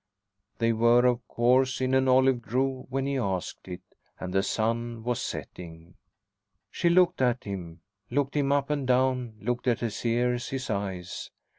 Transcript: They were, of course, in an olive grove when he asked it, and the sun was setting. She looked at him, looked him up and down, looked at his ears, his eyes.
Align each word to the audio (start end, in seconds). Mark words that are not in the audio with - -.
They 0.57 0.73
were, 0.73 1.05
of 1.05 1.27
course, 1.27 1.79
in 1.79 1.93
an 1.93 2.07
olive 2.07 2.41
grove 2.41 2.87
when 2.89 3.05
he 3.05 3.19
asked 3.19 3.67
it, 3.67 3.83
and 4.19 4.33
the 4.33 4.41
sun 4.41 5.03
was 5.03 5.21
setting. 5.21 5.93
She 6.71 6.89
looked 6.89 7.21
at 7.21 7.43
him, 7.43 7.81
looked 8.09 8.35
him 8.35 8.51
up 8.51 8.71
and 8.71 8.87
down, 8.87 9.35
looked 9.39 9.67
at 9.67 9.81
his 9.81 10.03
ears, 10.03 10.49
his 10.49 10.71
eyes. 10.71 11.29